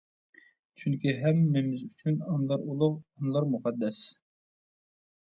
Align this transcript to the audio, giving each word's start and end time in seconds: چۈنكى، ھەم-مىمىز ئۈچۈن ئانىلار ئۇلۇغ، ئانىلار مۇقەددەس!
چۈنكى، 0.83 1.13
ھەم-مىمىز 1.25 1.85
ئۈچۈن 1.89 2.19
ئانىلار 2.31 2.67
ئۇلۇغ، 2.73 2.99
ئانىلار 3.05 3.51
مۇقەددەس! 3.55 4.05